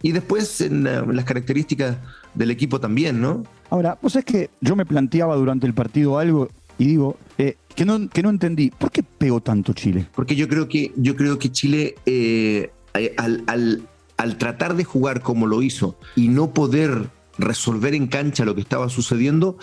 Y 0.02 0.12
después 0.12 0.60
en, 0.60 0.84
las 0.84 1.24
características 1.24 1.98
del 2.34 2.52
equipo 2.52 2.82
también, 2.82 3.22
¿no? 3.22 3.44
Ahora, 3.70 3.96
pues 3.96 4.18
es 4.18 4.26
que 4.26 4.50
yo 4.60 4.76
me 4.76 4.86
planteaba 4.86 5.38
durante 5.38 5.66
el 5.66 5.74
partido 5.74 6.20
algo 6.20 6.50
y 6.78 6.86
digo, 6.88 7.18
eh, 7.38 7.56
que, 7.74 7.86
no, 7.86 8.10
que 8.10 8.22
no 8.22 8.30
entendí, 8.30 8.70
¿por 8.70 8.92
qué 8.92 9.04
pegó 9.04 9.40
tanto 9.40 9.72
Chile? 9.72 10.06
Porque 10.14 10.36
yo 10.36 10.50
creo 10.50 10.68
que, 10.68 10.92
yo 10.98 11.16
creo 11.16 11.40
que 11.40 11.50
Chile, 11.50 11.96
eh, 12.06 12.72
al, 13.16 13.44
al, 13.48 13.88
al 14.18 14.38
tratar 14.38 14.76
de 14.76 14.84
jugar 14.84 15.22
como 15.22 15.48
lo 15.48 15.62
hizo 15.62 15.98
y 16.16 16.28
no 16.28 16.54
poder 16.54 17.10
resolver 17.38 17.94
en 17.94 18.08
cancha 18.08 18.46
lo 18.46 18.56
que 18.56 18.62
estaba 18.62 18.90
sucediendo, 18.90 19.58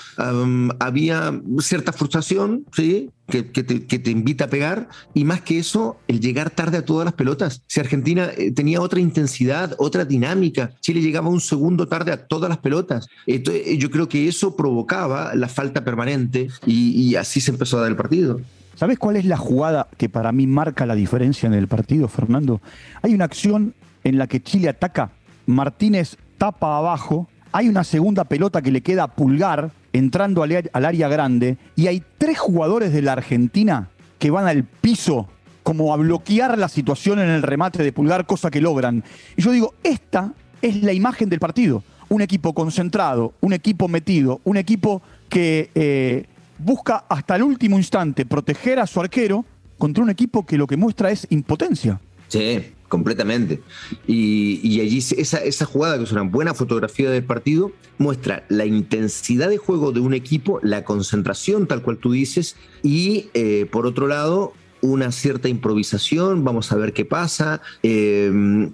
había 0.79 1.41
cierta 1.61 1.93
frustración, 1.93 2.65
¿sí? 2.73 3.11
Que, 3.27 3.43
te, 3.43 4.11
invita 4.11 4.45
a 4.45 4.49
pegar, 4.49 4.89
y 5.15 5.25
más 5.25 5.41
que 5.41 5.59
eso, 5.59 5.97
el 6.09 6.21
llegar 6.21 6.51
tarde 6.51 6.77
a 6.77 6.85
todas 6.85 7.07
las 7.07 7.15
pelotas. 7.15 7.63
Si 7.67 7.81
Argentina 7.81 8.31
eh, 8.37 8.53
tenía 8.53 8.83
otra 8.83 9.01
intensidad, 9.01 9.75
otra 9.79 10.05
dinámica, 10.05 10.73
Chile 10.81 11.01
llegaba 11.01 11.31
un 11.31 11.41
segundo 11.41 11.89
tarde 11.89 12.13
a 12.13 12.27
todas 12.27 12.51
las 12.51 12.59
pelotas. 12.59 13.09
Eh, 13.27 13.79
yo 13.79 13.91
creo 13.91 14.11
que 14.11 14.29
eso 14.29 14.55
provocaba 14.57 15.35
la 15.35 15.49
falta 15.49 15.85
permanente 15.85 16.49
y, 16.67 16.91
y 16.91 17.17
así 17.17 17.41
se 17.41 17.51
empezó 17.51 17.79
a 17.79 17.83
dar 17.83 17.91
el 17.91 17.97
partido. 17.97 18.41
¿Sabes 18.77 18.99
cuál 18.99 19.17
es 19.17 19.25
la 19.25 19.37
jugada 19.37 19.89
que 19.97 20.09
para 20.09 20.33
mí 20.33 20.47
marca 20.47 20.85
la 20.85 20.95
diferencia 20.95 21.47
en 21.47 21.55
el 21.55 21.69
partido, 21.69 22.09
Fernando? 22.09 22.61
Hay 23.03 23.15
una 23.15 23.25
acción 23.25 23.75
en 24.03 24.19
la 24.19 24.27
que 24.27 24.43
Chile 24.43 24.69
ataca, 24.69 25.13
Martínez 25.47 26.17
tapa 26.39 26.77
abajo, 26.77 27.29
hay 27.55 27.69
una 27.69 27.85
segunda 27.85 28.25
pelota 28.25 28.63
que 28.63 28.73
le 28.73 28.81
queda 28.81 29.05
a 29.05 29.15
Pulgar 29.15 29.71
entrando 29.93 30.43
al, 30.43 30.67
área 30.73 31.07
grande 31.07 31.57
y 31.77 31.87
hay 31.87 32.03
tres 32.19 32.37
jugadores 32.37 32.93
de 32.93 33.01
la 33.01 33.13
Argentina 33.13 33.91
que 34.19 34.33
van 34.33 34.49
al 34.49 34.65
piso 34.65 35.29
como 35.63 35.95
a 35.95 35.97
bloquear 35.97 36.59
la 36.59 36.69
situación 36.69 37.21
en 37.21 37.29
el 37.29 37.45
remate 37.45 37.85
de 37.85 37.93
Pulgar, 37.93 38.27
cosa 38.27 38.51
que 38.51 38.61
logran. 38.61 39.05
Y 39.37 39.43
yo 39.43 39.53
digo, 39.53 39.75
esta 39.85 40.33
es 40.61 40.83
la 40.83 40.93
imagen 40.93 41.29
del 41.29 41.39
partido. 41.39 41.85
Un 42.09 42.23
equipo 42.23 42.55
concentrado, 42.55 43.35
un 43.41 43.53
equipo 43.53 43.87
metido, 43.87 44.41
un 44.43 44.57
equipo 44.57 45.01
que 45.29 45.71
eh, 45.77 46.27
busca 46.59 47.05
hasta 47.09 47.37
el 47.37 47.45
último 47.45 47.79
instante 47.79 48.27
proteger 48.27 48.81
a 48.81 48.87
su 48.89 49.01
arquero 49.01 49.45
contra 49.79 50.03
un 50.03 50.11
equipo 50.11 50.45
que 50.45 50.59
lo 50.59 50.67
que 50.67 50.77
muestra 50.77 51.13
es 51.13 51.25
impotencia. 51.31 52.01
Sí, 52.27 52.74
completamente. 52.89 53.61
Y, 54.07 54.81
allí 54.81 54.99
esa, 54.99 55.39
esa, 55.39 55.65
jugada, 55.65 55.99
que 55.99 56.05
es 56.05 56.13
una 56.13 56.23
buena 56.23 56.55
fotografía 56.55 57.11
del 57.11 57.25
partido, 57.25 57.73
muestra 57.99 58.45
la 58.49 58.67
intensidad 58.67 59.49
de 59.49 59.59
juego 59.59 59.93
de 59.93 60.01
un 60.01 60.15
equipo, 60.15 60.61
la 60.63 60.85
concentración, 60.85 61.67
tal 61.67 61.83
cual 61.83 61.99
tú 61.99 62.13
dices, 62.13 62.57
y 62.83 63.29
eh, 63.35 63.67
por 63.71 63.87
otro 63.87 64.07
lado, 64.07 64.53
una 64.85 65.13
cierta 65.13 65.49
improvisación, 65.49 66.45
vamos 66.45 66.71
a 66.71 66.77
ver 66.77 66.93
qué 66.93 67.07
pasa. 67.07 67.63
Em, 67.83 68.71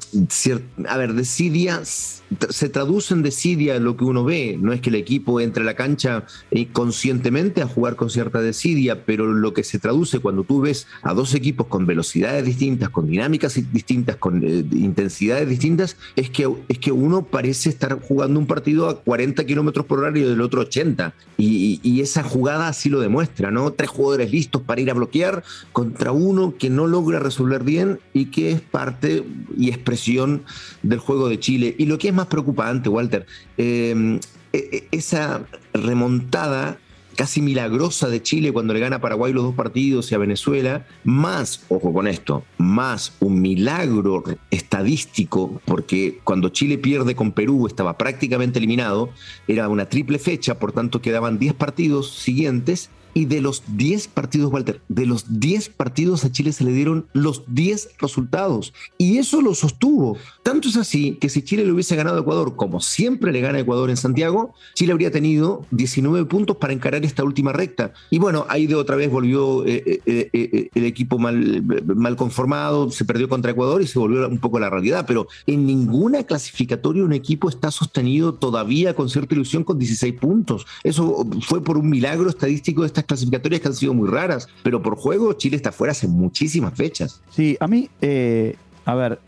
a 0.89 0.97
ver, 0.97 1.15
desidia, 1.15 1.83
se 1.85 2.69
traduce 2.69 3.15
en 3.15 3.23
desidia 3.23 3.79
lo 3.79 3.97
que 3.97 4.05
uno 4.05 4.25
ve, 4.25 4.59
no 4.61 4.73
es 4.73 4.81
que 4.81 4.91
el 4.91 4.97
equipo 4.97 5.41
entre 5.41 5.63
a 5.63 5.67
la 5.67 5.75
cancha 5.75 6.25
eh, 6.51 6.67
conscientemente 6.73 7.63
a 7.63 7.67
jugar 7.67 7.95
con 7.95 8.11
cierta 8.11 8.41
desidia, 8.41 9.05
pero 9.05 9.33
lo 9.33 9.55
que 9.55 9.63
se 9.63 9.79
traduce 9.79 10.19
cuando 10.19 10.43
tú 10.43 10.61
ves 10.61 10.89
a 11.03 11.15
dos 11.15 11.35
equipos 11.35 11.69
con 11.69 11.87
velocidades 11.87 12.45
distintas, 12.45 12.91
con 12.91 13.07
dinámicas 13.07 13.61
distintas, 13.73 14.17
con 14.17 14.43
eh, 14.45 14.65
intensidades 14.73 15.49
distintas, 15.49 15.97
es 16.17 16.29
que, 16.31 16.53
es 16.69 16.79
que 16.79 16.91
uno 16.91 17.23
parece 17.23 17.69
estar 17.69 18.01
jugando 18.01 18.39
un 18.41 18.47
partido 18.47 18.89
a 18.89 19.01
40 19.01 19.45
kilómetros 19.45 19.87
por 19.87 20.01
hora 20.01 20.17
y 20.19 20.23
del 20.23 20.41
otro 20.41 20.63
80. 20.63 21.15
Y, 21.37 21.81
y, 21.83 22.01
esa 22.01 22.23
jugada 22.23 22.69
así 22.69 22.89
lo 22.89 23.01
demuestra, 23.01 23.51
¿no? 23.51 23.73
Tres 23.73 23.91
jugadores 23.91 24.31
listos 24.31 24.63
para 24.63 24.81
ir 24.81 24.91
a 24.91 24.95
bloquear 24.95 25.43
con 25.73 25.93
uno 26.09 26.55
que 26.59 26.71
no 26.71 26.87
logra 26.87 27.19
resolver 27.19 27.63
bien 27.63 28.01
y 28.15 28.27
que 28.27 28.53
es 28.53 28.61
parte 28.61 29.25
y 29.57 29.69
expresión 29.69 30.43
del 30.83 30.99
juego 30.99 31.29
de 31.29 31.39
Chile. 31.39 31.75
Y 31.79 31.87
lo 31.87 31.99
que 31.99 32.09
es 32.09 32.15
más 32.15 32.27
preocupante, 32.27 32.89
Walter, 32.89 33.27
eh, 33.59 34.19
e, 34.53 34.59
e, 34.59 34.89
esa 34.91 35.45
remontada 35.75 36.79
casi 37.17 37.43
milagrosa 37.43 38.09
de 38.09 38.23
Chile 38.23 38.51
cuando 38.51 38.73
le 38.73 38.81
gana 38.81 38.97
a 38.97 39.01
Paraguay 39.01 39.33
los 39.33 39.45
dos 39.45 39.55
partidos 39.55 40.11
y 40.11 40.15
a 40.15 40.19
Venezuela, 40.19 40.87
más, 41.05 41.65
ojo 41.69 41.93
con 41.93 42.09
esto, 42.09 42.45
más 42.57 43.13
un 43.21 43.43
milagro 43.43 44.25
estadístico, 44.51 45.61
porque 45.67 46.19
cuando 46.25 46.49
Chile 46.49 46.79
pierde 46.79 47.15
con 47.15 47.33
Perú 47.33 47.67
estaba 47.67 47.99
prácticamente 47.99 48.59
eliminado, 48.59 49.11
era 49.47 49.69
una 49.69 49.87
triple 49.87 50.19
fecha, 50.19 50.59
por 50.59 50.73
tanto 50.73 51.03
quedaban 51.03 51.39
10 51.39 51.53
partidos 51.55 52.11
siguientes 52.11 52.89
y 53.15 53.25
de 53.27 53.41
los 53.41 53.63
10 53.77 54.09
partidos, 54.09 54.53
Walter, 54.53 54.81
de 54.89 55.07
los 55.07 55.41
10 55.41 55.71
partidos 55.71 56.25
a 56.25 56.33
Chile 56.33 56.53
se 56.53 56.65
le 56.65 56.73
dieron 56.73 57.07
los 57.13 57.43
10 57.49 57.91
resultados. 57.99 58.73
Y 58.99 59.19
eso 59.19 59.41
lo 59.41 59.55
sostuvo. 59.55 60.17
Tanto 60.43 60.69
es 60.69 60.77
así 60.77 61.17
que 61.21 61.29
si 61.29 61.43
Chile 61.43 61.65
le 61.65 61.73
hubiese 61.73 61.97
ganado 61.97 62.19
a 62.19 62.21
Ecuador, 62.21 62.57
como 62.57 62.81
siempre 62.81 63.33
le 63.33 63.41
gana 63.41 63.59
a 63.59 63.61
Ecuador 63.63 63.91
en 63.91 63.97
Santiago, 63.97 64.55
Chile 64.75 64.93
habría 64.93 65.11
tenido 65.11 65.67
19 65.71 66.25
puntos 66.27 66.57
para 66.57 66.73
encarar 66.73 67.05
esta 67.05 67.25
última 67.25 67.53
recta. 67.53 67.93
Y 68.11 68.19
bueno, 68.19 68.47
ahí 68.49 68.67
de 68.67 68.75
otra 68.75 68.97
vez 68.97 69.11
volvió 69.11 69.67
eh, 69.67 70.03
eh, 70.07 70.31
eh, 70.33 70.71
el 70.75 70.85
equipo 70.85 71.19
mal, 71.19 71.63
mal 71.85 72.17
conformado, 72.17 72.91
se 72.91 73.05
perdió 73.05 73.29
contra 73.29 73.51
Ecuador 73.53 73.83
y 73.83 73.87
se 73.87 73.99
volvió 73.99 74.29
un 74.29 74.39
poco 74.39 74.59
la 74.59 74.71
realidad. 74.71 75.05
Pero 75.07 75.27
en 75.47 75.67
ninguna 75.67 76.25
clasificatoria 76.25 77.05
un 77.05 77.13
equipo 77.13 77.49
está 77.49 77.71
sostenido 77.71 78.35
todavía 78.35 78.95
con 78.95 79.09
cierta 79.09 79.35
ilusión 79.35 79.65
con 79.65 79.79
16 79.79 80.15
puntos. 80.15 80.67
Eso 80.85 81.27
fue 81.43 81.63
por 81.63 81.77
un 81.79 81.89
milagro 81.89 82.31
estadístico 82.31 82.83
de 82.83 82.89
esta 82.89 83.00
clasificatorias 83.05 83.61
que 83.61 83.69
han 83.69 83.75
sido 83.75 83.95
muy 83.95 84.09
raras, 84.09 84.49
pero 84.63 84.83
por 84.83 84.97
juego 84.97 85.33
Chile 85.35 85.57
está 85.57 85.73
fuera 85.73 85.93
hace 85.93 86.09
muchísimas 86.09 86.75
fechas. 86.75 87.21
Sí, 87.31 87.57
a 87.61 87.67
mí, 87.67 87.91
eh, 88.01 88.57
a 88.85 88.95
ver, 88.95 89.21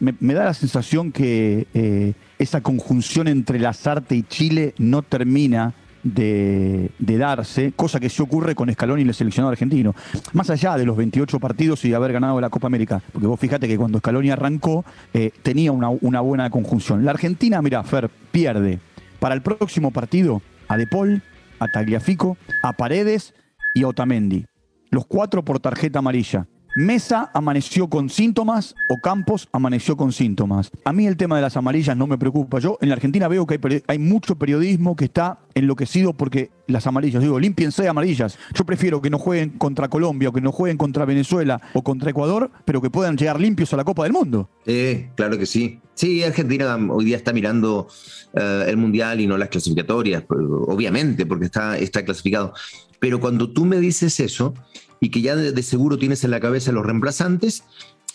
me, 0.00 0.34
da 0.34 0.44
la 0.44 0.54
sensación 0.54 1.12
que 1.12 1.66
eh, 1.74 2.14
esa 2.38 2.62
conjunción 2.62 3.28
entre 3.28 3.58
Lazarte 3.58 4.16
y 4.16 4.22
Chile 4.22 4.74
no 4.78 5.02
termina 5.02 5.74
de, 6.02 6.90
darse, 6.98 7.72
cosa 7.74 7.98
que 7.98 8.10
sí 8.10 8.22
ocurre 8.22 8.54
con 8.54 8.70
Scaloni 8.72 9.02
y 9.02 9.08
el 9.08 9.14
seleccionado 9.14 9.50
argentino. 9.50 9.94
Más 10.32 10.50
allá 10.50 10.76
de 10.76 10.84
los 10.84 10.96
28 10.96 11.40
partidos 11.40 11.84
y 11.84 11.90
de 11.90 11.96
haber 11.96 12.12
ganado 12.12 12.40
la 12.40 12.50
Copa 12.50 12.66
América, 12.66 13.02
porque 13.12 13.26
vos 13.26 13.40
fíjate 13.40 13.66
que 13.66 13.76
cuando 13.76 13.98
Scaloni 13.98 14.30
arrancó 14.30 14.84
eh, 15.12 15.32
tenía 15.42 15.72
una, 15.72 15.88
una, 15.88 16.20
buena 16.20 16.50
conjunción. 16.50 17.04
La 17.04 17.12
Argentina, 17.12 17.60
mira, 17.62 17.82
Fer, 17.82 18.10
pierde 18.30 18.78
para 19.18 19.34
el 19.34 19.42
próximo 19.42 19.90
partido 19.90 20.42
a 20.68 20.76
De 20.76 20.86
Paul, 20.86 21.22
a 21.58 21.68
Tagliafico, 21.68 22.36
a 22.62 22.72
Paredes 22.72 23.34
y 23.74 23.82
a 23.82 23.88
Otamendi. 23.88 24.46
Los 24.90 25.06
cuatro 25.06 25.44
por 25.44 25.60
tarjeta 25.60 25.98
amarilla. 25.98 26.46
Mesa 26.76 27.30
amaneció 27.34 27.88
con 27.88 28.10
síntomas 28.10 28.74
o 28.88 29.00
Campos 29.00 29.48
amaneció 29.52 29.96
con 29.96 30.10
síntomas. 30.10 30.72
A 30.84 30.92
mí 30.92 31.06
el 31.06 31.16
tema 31.16 31.36
de 31.36 31.42
las 31.42 31.56
amarillas 31.56 31.96
no 31.96 32.08
me 32.08 32.18
preocupa. 32.18 32.58
Yo 32.58 32.78
en 32.80 32.88
la 32.88 32.96
Argentina 32.96 33.28
veo 33.28 33.46
que 33.46 33.60
hay, 33.86 33.98
mucho 34.00 34.36
periodismo 34.36 34.96
que 34.96 35.04
está 35.04 35.38
enloquecido 35.54 36.14
porque 36.14 36.50
las 36.66 36.88
amarillas, 36.88 37.22
digo, 37.22 37.38
límpiense 37.38 37.86
amarillas. 37.86 38.38
Yo 38.54 38.64
prefiero 38.64 39.00
que 39.00 39.08
no 39.08 39.20
jueguen 39.20 39.50
contra 39.50 39.88
Colombia 39.88 40.30
o 40.30 40.32
que 40.32 40.40
no 40.40 40.50
jueguen 40.50 40.76
contra 40.76 41.04
Venezuela 41.04 41.60
o 41.74 41.82
contra 41.82 42.10
Ecuador, 42.10 42.50
pero 42.64 42.80
que 42.80 42.90
puedan 42.90 43.16
llegar 43.16 43.40
limpios 43.40 43.72
a 43.72 43.76
la 43.76 43.84
Copa 43.84 44.02
del 44.02 44.12
Mundo. 44.12 44.50
Eh, 44.66 45.10
claro 45.14 45.38
que 45.38 45.46
sí. 45.46 45.80
Sí, 45.94 46.22
Argentina 46.24 46.76
hoy 46.90 47.04
día 47.04 47.16
está 47.16 47.32
mirando 47.32 47.88
eh, 48.34 48.64
el 48.68 48.76
Mundial 48.76 49.20
y 49.20 49.26
no 49.26 49.38
las 49.38 49.48
clasificatorias, 49.48 50.24
pues, 50.24 50.40
obviamente, 50.66 51.24
porque 51.24 51.46
está, 51.46 51.78
está 51.78 52.04
clasificado. 52.04 52.52
Pero 52.98 53.20
cuando 53.20 53.50
tú 53.50 53.64
me 53.64 53.78
dices 53.78 54.18
eso, 54.20 54.54
y 55.00 55.10
que 55.10 55.20
ya 55.20 55.36
de, 55.36 55.62
seguro 55.62 55.98
tienes 55.98 56.24
en 56.24 56.30
la 56.30 56.40
cabeza 56.40 56.72
los 56.72 56.84
reemplazantes, 56.84 57.64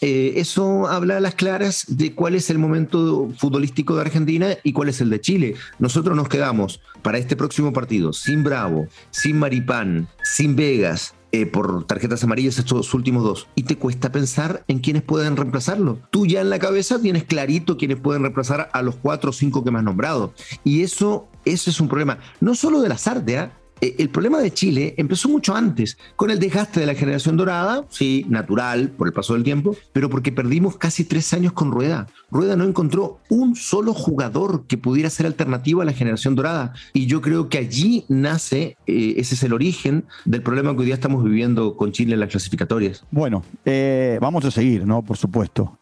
eh, 0.01 0.33
eso 0.37 0.87
habla 0.87 1.17
a 1.17 1.19
las 1.19 1.35
claras 1.35 1.85
de 1.87 2.15
cuál 2.15 2.35
es 2.35 2.49
el 2.49 2.57
momento 2.57 3.29
futbolístico 3.37 3.95
de 3.95 4.01
Argentina 4.01 4.57
y 4.63 4.73
cuál 4.73 4.89
es 4.89 4.99
el 5.01 5.09
de 5.09 5.21
Chile. 5.21 5.55
Nosotros 5.77 6.15
nos 6.15 6.29
quedamos 6.29 6.81
para 7.01 7.17
este 7.17 7.35
próximo 7.35 7.73
partido 7.73 8.13
sin 8.13 8.43
Bravo, 8.43 8.87
sin 9.11 9.37
Maripán, 9.37 10.07
sin 10.23 10.55
Vegas, 10.55 11.13
eh, 11.31 11.45
por 11.45 11.85
tarjetas 11.85 12.23
amarillas 12.23 12.57
estos 12.57 12.93
últimos 12.93 13.23
dos 13.23 13.47
y 13.55 13.63
te 13.63 13.77
cuesta 13.77 14.11
pensar 14.11 14.63
en 14.67 14.79
quiénes 14.79 15.03
pueden 15.03 15.37
reemplazarlo. 15.37 15.99
Tú 16.09 16.25
ya 16.25 16.41
en 16.41 16.49
la 16.49 16.59
cabeza 16.59 16.99
tienes 16.99 17.23
clarito 17.23 17.77
quiénes 17.77 17.99
pueden 17.99 18.23
reemplazar 18.23 18.69
a 18.73 18.81
los 18.81 18.95
cuatro 18.95 19.29
o 19.29 19.33
cinco 19.33 19.63
que 19.63 19.71
me 19.71 19.77
has 19.77 19.83
nombrado. 19.83 20.33
Y 20.63 20.81
eso, 20.81 21.27
eso 21.45 21.69
es 21.69 21.79
un 21.79 21.87
problema, 21.87 22.17
no 22.41 22.55
solo 22.55 22.81
de 22.81 22.89
la 22.89 22.97
Sartea, 22.97 23.43
eh, 23.45 23.51
el 23.81 24.09
problema 24.09 24.39
de 24.39 24.51
Chile 24.51 24.93
empezó 24.97 25.29
mucho 25.29 25.55
antes, 25.55 25.97
con 26.15 26.31
el 26.31 26.39
desgaste 26.39 26.79
de 26.79 26.85
la 26.85 26.95
generación 26.95 27.37
dorada, 27.37 27.85
sí, 27.89 28.25
natural, 28.29 28.89
por 28.89 29.07
el 29.07 29.13
paso 29.13 29.33
del 29.33 29.43
tiempo, 29.43 29.75
pero 29.93 30.09
porque 30.09 30.31
perdimos 30.31 30.77
casi 30.77 31.03
tres 31.03 31.33
años 31.33 31.53
con 31.53 31.71
Rueda. 31.71 32.07
Rueda 32.31 32.55
no 32.55 32.63
encontró 32.63 33.19
un 33.29 33.55
solo 33.55 33.93
jugador 33.93 34.65
que 34.67 34.77
pudiera 34.77 35.09
ser 35.09 35.25
alternativo 35.25 35.81
a 35.81 35.85
la 35.85 35.93
generación 35.93 36.35
dorada. 36.35 36.73
Y 36.93 37.05
yo 37.05 37.21
creo 37.21 37.49
que 37.49 37.57
allí 37.57 38.05
nace, 38.09 38.77
eh, 38.87 39.15
ese 39.17 39.35
es 39.35 39.43
el 39.43 39.53
origen 39.53 40.05
del 40.25 40.41
problema 40.41 40.73
que 40.73 40.79
hoy 40.79 40.85
día 40.85 40.95
estamos 40.95 41.23
viviendo 41.23 41.75
con 41.75 41.91
Chile 41.91 42.13
en 42.13 42.19
las 42.19 42.29
clasificatorias. 42.29 43.03
Bueno, 43.11 43.43
eh, 43.65 44.17
vamos 44.21 44.45
a 44.45 44.51
seguir, 44.51 44.85
¿no? 44.85 45.01
Por 45.01 45.17
supuesto. 45.17 45.79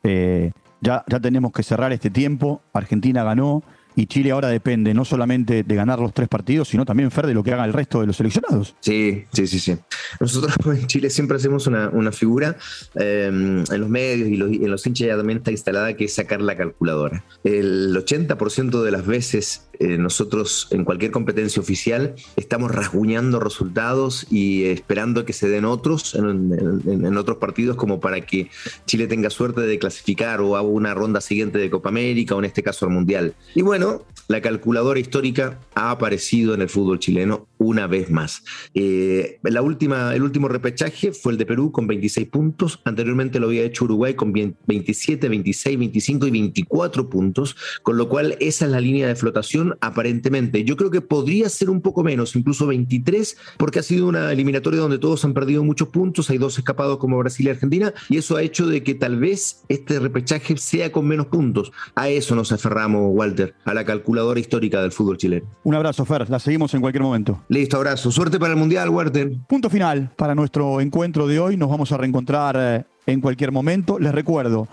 ya, 0.79 1.03
ya 1.07 1.19
tenemos 1.19 1.51
que 1.51 1.63
cerrar 1.63 1.91
este 1.91 2.09
tiempo. 2.09 2.61
Argentina 2.73 3.23
ganó 3.23 3.63
y 3.97 4.05
Chile 4.05 4.29
ahora 4.29 4.49
depende 4.49 4.93
no 4.93 5.03
solamente 5.03 5.63
de 5.63 5.75
ganar 5.75 5.97
los 5.97 6.13
tres 6.13 6.29
partidos, 6.29 6.67
sino 6.67 6.85
también, 6.85 7.09
Fer, 7.09 7.25
de 7.25 7.33
lo 7.33 7.43
que 7.43 7.51
haga 7.51 7.65
el 7.65 7.73
resto 7.73 7.99
de 7.99 8.05
los 8.05 8.15
seleccionados. 8.15 8.75
Sí, 8.79 9.25
sí, 9.33 9.47
sí, 9.47 9.59
sí. 9.59 9.75
Nosotros 10.19 10.53
en 10.67 10.85
Chile 10.85 11.09
siempre 11.09 11.37
hacemos 11.37 11.65
una, 11.65 12.11
figura 12.11 12.55
eh, 12.95 13.25
en 13.25 13.81
los 13.81 13.89
medios 13.89 14.29
y, 14.29 14.63
en 14.63 14.69
los 14.69 14.85
hinchas 14.85 15.07
ya 15.07 15.17
también 15.17 15.39
está 15.39 15.49
instalada 15.49 15.95
que 15.95 16.05
es 16.05 16.13
sacar 16.13 16.41
la 16.41 16.55
calculadora. 16.55 17.25
El 17.43 17.95
80% 17.95 18.83
de 18.83 18.91
las 18.91 19.05
veces 19.05 19.66
eh, 19.79 19.97
nosotros 19.97 20.67
en 20.71 20.83
cualquier 20.83 21.11
competencia 21.11 21.61
oficial 21.61 22.15
estamos 22.35 22.71
rasguñando 22.71 23.39
resultados 23.39 24.25
y 24.31 24.65
esperando 24.65 25.25
que 25.25 25.33
se 25.33 25.49
den 25.49 25.65
otros 25.65 26.15
en, 26.15 27.17
otros 27.17 27.37
partidos 27.37 27.75
como 27.75 27.99
para 27.99 28.21
que 28.21 28.49
Chile 28.85 29.07
tenga 29.07 29.29
suerte 29.29 29.61
de 29.61 29.79
clasificar 29.79 30.41
o 30.41 30.55
haga 30.55 30.67
una 30.67 30.93
ronda 30.93 31.21
siguiente 31.21 31.57
de 31.57 31.69
Copa 31.69 31.89
América 31.89 32.35
o 32.35 32.39
en 32.39 32.45
este 32.45 32.63
caso 32.63 32.85
al 32.85 32.91
Mundial. 32.91 33.35
Y 33.55 33.61
bueno, 33.61 34.03
la 34.27 34.41
calculadora 34.41 34.99
histórica 34.99 35.59
ha 35.75 35.91
aparecido 35.91 36.53
en 36.53 36.61
el 36.61 36.69
fútbol 36.69 36.99
chileno 36.99 37.47
una 37.57 37.87
vez 37.87 38.09
más. 38.09 38.43
Eh, 38.73 39.39
la 39.43 39.61
última, 39.61 40.15
el 40.15 40.23
último 40.23 40.47
repechaje 40.47 41.11
fue 41.11 41.31
el 41.31 41.37
de 41.37 41.45
Perú 41.45 41.71
con 41.71 41.87
26 41.87 42.27
puntos. 42.27 42.79
Anteriormente 42.83 43.39
lo 43.39 43.47
había 43.47 43.63
hecho 43.63 43.85
Uruguay 43.85 44.15
con 44.15 44.33
27, 44.33 45.29
26, 45.29 45.79
25 45.79 46.27
y 46.27 46.31
24 46.31 47.09
puntos, 47.09 47.55
con 47.83 47.97
lo 47.97 48.09
cual 48.09 48.37
esa 48.39 48.65
es 48.65 48.71
la 48.71 48.79
línea 48.79 49.07
de 49.07 49.15
flotación 49.15 49.66
aparentemente. 49.81 50.63
Yo 50.63 50.77
creo 50.77 50.91
que 50.91 51.01
podría 51.01 51.49
ser 51.49 51.69
un 51.69 51.81
poco 51.81 52.03
menos, 52.03 52.35
incluso 52.35 52.67
23, 52.67 53.37
porque 53.57 53.79
ha 53.79 53.83
sido 53.83 54.07
una 54.07 54.31
eliminatoria 54.31 54.79
donde 54.79 54.99
todos 54.99 55.23
han 55.25 55.33
perdido 55.33 55.63
muchos 55.63 55.89
puntos, 55.89 56.29
hay 56.29 56.37
dos 56.37 56.57
escapados 56.57 56.97
como 56.97 57.17
Brasil 57.17 57.47
y 57.47 57.49
Argentina, 57.49 57.93
y 58.09 58.17
eso 58.17 58.37
ha 58.37 58.41
hecho 58.41 58.67
de 58.67 58.83
que 58.83 58.95
tal 58.95 59.17
vez 59.17 59.63
este 59.69 59.99
repechaje 59.99 60.57
sea 60.57 60.91
con 60.91 61.07
menos 61.07 61.27
puntos. 61.27 61.71
A 61.95 62.09
eso 62.09 62.35
nos 62.35 62.51
aferramos, 62.51 63.11
Walter, 63.13 63.55
a 63.65 63.73
la 63.73 63.85
calculadora 63.85 64.39
histórica 64.39 64.81
del 64.81 64.91
fútbol 64.91 65.17
chileno. 65.17 65.47
Un 65.63 65.75
abrazo, 65.75 66.05
Fer, 66.05 66.29
la 66.29 66.39
seguimos 66.39 66.73
en 66.73 66.81
cualquier 66.81 67.03
momento. 67.03 67.43
Listo, 67.49 67.77
abrazo. 67.77 68.11
Suerte 68.11 68.39
para 68.39 68.53
el 68.53 68.59
Mundial, 68.59 68.89
Walter. 68.89 69.31
Punto 69.47 69.69
final 69.69 70.11
para 70.15 70.35
nuestro 70.35 70.81
encuentro 70.81 71.27
de 71.27 71.39
hoy. 71.39 71.57
Nos 71.57 71.69
vamos 71.69 71.91
a 71.91 71.97
reencontrar 71.97 72.55
eh, 72.59 72.85
en 73.05 73.21
cualquier 73.21 73.51
momento. 73.51 73.99
Les 73.99 74.13
recuerdo, 74.13 74.67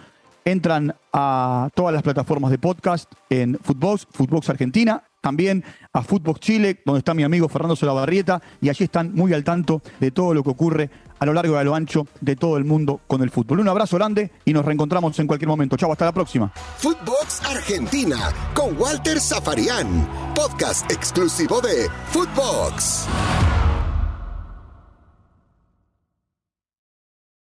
entran 0.45 0.95
a 1.13 1.69
todas 1.75 1.95
las 1.95 2.03
plataformas 2.03 2.51
de 2.51 2.59
podcast 2.59 3.11
en 3.31 3.59
Footbox, 3.63 4.07
Footbox 4.11 4.51
Argentina, 4.51 5.03
también 5.21 5.65
a 5.93 6.03
Footbox 6.03 6.41
Chile, 6.41 6.83
donde 6.85 6.99
está 6.99 7.15
mi 7.15 7.23
amigo 7.23 7.49
Fernando 7.49 7.77
Solabarrieta, 7.77 8.43
y 8.61 8.69
allí 8.69 8.85
están 8.85 9.15
muy 9.15 9.33
al 9.33 9.43
tanto 9.43 9.81
de 9.99 10.11
todo 10.11 10.35
lo 10.35 10.43
que 10.43 10.51
ocurre 10.51 10.91
a 11.19 11.25
lo 11.25 11.33
largo 11.33 11.55
y 11.55 11.59
a 11.59 11.65
lo 11.65 11.75
ancho 11.75 12.07
de 12.21 12.37
todo 12.37 12.59
el 12.59 12.65
mundo 12.65 13.01
con 13.07 13.23
el 13.23 13.31
fútbol. 13.31 13.61
Un 13.61 13.69
abrazo 13.69 13.97
grande 13.97 14.31
y 14.45 14.53
nos 14.53 14.65
reencontramos 14.65 15.19
en 15.19 15.27
cualquier 15.27 15.49
momento. 15.49 15.77
Chau, 15.77 15.91
hasta 15.91 16.05
la 16.05 16.13
próxima. 16.13 16.53
Footbox 16.77 17.43
Argentina 17.47 18.31
con 18.53 18.79
Walter 18.79 19.19
Zafarian, 19.19 20.07
podcast 20.35 20.91
exclusivo 20.91 21.61
de 21.63 21.89
Footbox. 22.11 23.09